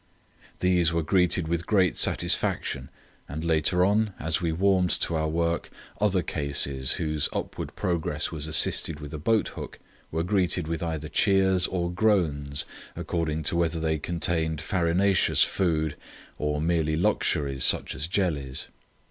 These 0.61 0.91
were 0.91 1.03
greeted 1.03 1.47
with 1.47 1.67
great 1.67 1.95
satisfaction, 1.95 2.89
and 3.29 3.43
later 3.43 3.85
on, 3.85 4.15
as 4.19 4.41
we 4.41 4.51
warmed 4.51 4.89
to 5.01 5.13
our 5.13 5.29
work, 5.29 5.69
other 5.99 6.23
cases, 6.23 6.93
whose 6.93 7.29
upward 7.31 7.75
progress 7.75 8.31
was 8.31 8.47
assisted 8.47 8.99
with 8.99 9.13
a 9.13 9.19
boat 9.19 9.49
hook, 9.49 9.77
were 10.11 10.23
greeted 10.23 10.67
with 10.67 10.81
either 10.81 11.07
cheers 11.07 11.67
or 11.67 11.91
groans 11.91 12.65
according 12.95 13.43
to 13.43 13.55
whether 13.55 13.79
they 13.79 13.99
contained 13.99 14.59
farinaceous 14.59 15.43
food 15.43 15.95
or 16.39 16.59
merely 16.59 16.95
luxuries 16.97 17.63
such 17.63 17.93
as 17.93 18.07
jellies. 18.07 18.69